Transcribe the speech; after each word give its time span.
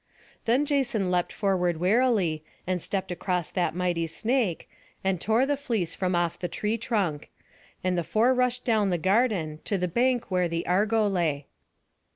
Then 0.45 0.65
Jason 0.65 1.11
leapt 1.11 1.31
forward 1.31 1.77
warily, 1.79 2.43
and 2.65 2.81
stept 2.81 3.11
across 3.11 3.51
that 3.51 3.75
mighty 3.75 4.07
snake, 4.07 4.67
and 5.03 5.21
tore 5.21 5.45
the 5.45 5.55
fleece 5.55 5.93
from 5.93 6.15
off 6.15 6.39
the 6.39 6.47
tree 6.47 6.75
trunk; 6.79 7.29
and 7.83 7.95
the 7.95 8.03
four 8.03 8.33
rushed 8.33 8.65
down 8.65 8.89
the 8.89 8.97
garden, 8.97 9.59
to 9.65 9.77
the 9.77 9.87
bank 9.87 10.31
where 10.31 10.47
the 10.47 10.65
Argo 10.65 11.05
lay. 11.07 11.45